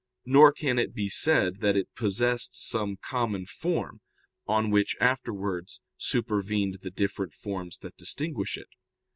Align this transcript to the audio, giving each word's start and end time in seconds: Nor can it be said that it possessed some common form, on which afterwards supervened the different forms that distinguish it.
Nor 0.25 0.51
can 0.51 0.79
it 0.79 0.95
be 0.95 1.09
said 1.09 1.59
that 1.59 1.77
it 1.77 1.93
possessed 1.93 2.55
some 2.55 2.97
common 2.99 3.45
form, 3.45 4.01
on 4.47 4.71
which 4.71 4.95
afterwards 4.99 5.79
supervened 5.95 6.79
the 6.81 6.89
different 6.89 7.35
forms 7.35 7.77
that 7.83 7.97
distinguish 7.97 8.57
it. 8.57 8.69